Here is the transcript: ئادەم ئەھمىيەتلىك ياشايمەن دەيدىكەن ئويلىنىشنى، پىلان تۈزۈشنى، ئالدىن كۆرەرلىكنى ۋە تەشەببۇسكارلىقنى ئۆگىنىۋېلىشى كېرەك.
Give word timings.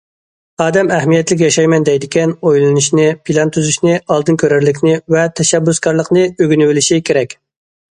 ئادەم 0.63 0.87
ئەھمىيەتلىك 0.93 1.43
ياشايمەن 1.45 1.85
دەيدىكەن 1.89 2.33
ئويلىنىشنى، 2.47 3.05
پىلان 3.29 3.53
تۈزۈشنى، 3.59 3.95
ئالدىن 4.15 4.41
كۆرەرلىكنى 4.45 4.97
ۋە 5.17 5.29
تەشەببۇسكارلىقنى 5.43 6.27
ئۆگىنىۋېلىشى 6.33 7.03
كېرەك. 7.13 7.41